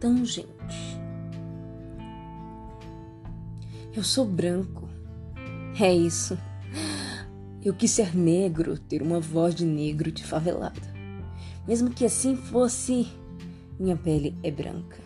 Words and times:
tangente. 0.00 0.98
Eu 3.94 4.02
sou 4.02 4.24
branco. 4.24 4.88
É 5.78 5.92
isso. 5.94 6.38
Eu 7.62 7.74
quis 7.74 7.90
ser 7.90 8.16
negro, 8.16 8.78
ter 8.78 9.02
uma 9.02 9.20
voz 9.20 9.54
de 9.54 9.66
negro 9.66 10.10
de 10.10 10.24
favelado. 10.24 10.80
Mesmo 11.68 11.90
que 11.90 12.06
assim 12.06 12.34
fosse, 12.34 13.06
minha 13.78 13.96
pele 13.96 14.34
é 14.42 14.50
branca. 14.50 14.98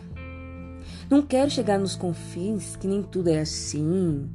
Não 1.09 1.21
quero 1.21 1.51
chegar 1.51 1.77
nos 1.77 1.95
confins 1.95 2.75
que 2.77 2.87
nem 2.87 3.03
tudo 3.03 3.29
é 3.29 3.41
assim, 3.41 4.29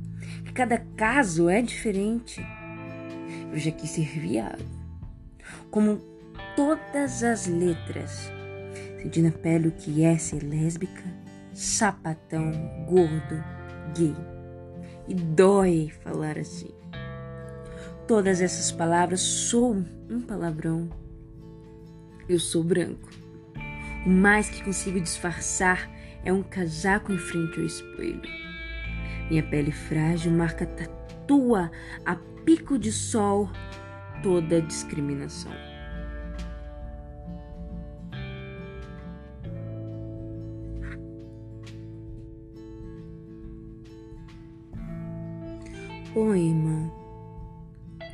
que 0.45 0.53
cada 0.53 0.79
caso 0.79 1.49
é 1.49 1.63
diferente. 1.63 2.41
Eu 3.51 3.59
já 3.59 3.71
quis 3.71 3.91
ser 3.91 4.07
viado. 4.07 4.65
Como 5.71 6.01
todas 6.55 7.23
as 7.23 7.47
letras. 7.47 8.31
Senti 9.01 9.23
na 9.23 9.31
pele 9.31 9.69
o 9.69 9.73
que 9.73 10.05
é 10.05 10.19
ser 10.19 10.43
lésbica, 10.43 11.03
sapatão, 11.55 12.53
gordo, 12.87 13.43
gay. 13.97 14.15
E 15.09 15.15
dói 15.15 15.91
falar 16.05 16.39
assim. 16.39 16.71
Todas 18.07 18.43
essas 18.43 18.71
palavras 18.71 19.21
são 19.21 19.87
um 20.11 20.21
palavrão. 20.21 20.91
Eu 22.29 22.39
sou 22.39 22.63
branco. 22.63 23.09
O 24.05 24.11
mais 24.11 24.51
que 24.51 24.63
consigo 24.63 25.01
disfarçar 25.01 25.91
é 26.23 26.31
um 26.31 26.43
casaco 26.43 27.11
em 27.11 27.19
frente 27.19 27.59
ao 27.59 27.65
espelho. 27.65 28.21
Minha 29.31 29.43
pele 29.43 29.73
frágil 29.73 30.31
marca 30.33 30.67
tatua 30.67 31.71
a 32.05 32.17
pico 32.45 32.79
de 32.79 32.93
sol 32.93 33.49
toda 34.23 34.61
discriminação. 34.61 35.70
Poema 46.13 46.93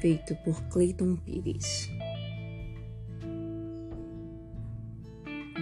feito 0.02 0.36
por 0.44 0.60
Clayton 0.68 1.16
Pires. 1.16 1.90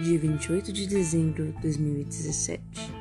Dia 0.03 0.19
28 0.19 0.73
de 0.73 0.85
dezembro 0.85 1.53
de 1.53 1.61
2017. 1.61 2.94